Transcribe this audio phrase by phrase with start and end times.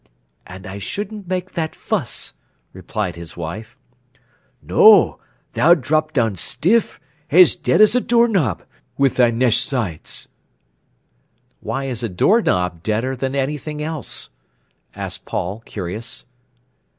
[0.47, 2.33] "And I shouldn't make that fuss,"
[2.73, 3.77] replied his wife.
[4.59, 5.19] "No,
[5.53, 8.63] tha'd drop down stiff, as dead as a door knob,
[8.97, 10.27] wi' thy nesh sides."
[11.59, 14.31] "Why is a door knob deader than anything else?"
[14.95, 16.25] asked Paul, curious.